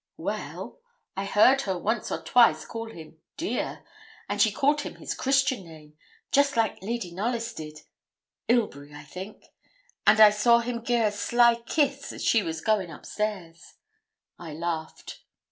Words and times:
'Well, 0.17 0.79
I 1.15 1.25
heard 1.25 1.61
her 1.61 1.77
once 1.77 2.11
or 2.11 2.23
twice 2.23 2.65
call 2.65 2.89
him 2.89 3.19
"dear," 3.37 3.83
and 4.27 4.41
she 4.41 4.51
called 4.51 4.81
him 4.81 4.95
his 4.95 5.13
Christian 5.13 5.63
name, 5.63 5.95
just 6.31 6.57
like 6.57 6.81
Lady 6.81 7.11
Knollys 7.11 7.53
did 7.53 7.81
Ilbury, 8.47 8.95
I 8.95 9.03
think 9.03 9.45
and 10.07 10.19
I 10.19 10.31
saw 10.31 10.57
him 10.57 10.83
gi' 10.83 10.95
her 10.95 11.07
a 11.09 11.11
sly 11.11 11.53
kiss 11.67 12.11
as 12.11 12.25
she 12.25 12.41
was 12.41 12.61
going 12.61 12.89
up 12.89 13.05
stairs.' 13.05 13.75
I 14.39 14.53
laughed. 14.53 15.21